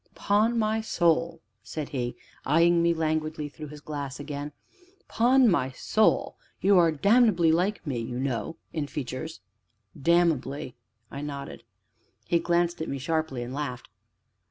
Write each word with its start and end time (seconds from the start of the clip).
"'Pon 0.15 0.57
my 0.57 0.81
soul!" 0.81 1.41
said 1.61 1.89
he, 1.89 2.15
eyeing 2.43 2.81
me 2.81 2.91
languidly 2.91 3.47
through 3.47 3.67
his 3.67 3.81
glass 3.81 4.19
again, 4.19 4.51
"'pon 5.07 5.47
my 5.47 5.69
soul! 5.69 6.35
you 6.59 6.75
are 6.75 6.91
damnably 6.91 7.51
like 7.51 7.85
me, 7.85 7.99
you 7.99 8.19
know, 8.19 8.57
in 8.73 8.87
features." 8.87 9.41
"Damnably!" 9.95 10.73
I 11.11 11.21
nodded. 11.21 11.63
He 12.25 12.39
glanced 12.39 12.81
at 12.81 12.89
me 12.89 12.97
sharply, 12.97 13.43
and 13.43 13.53
laughed. 13.53 13.89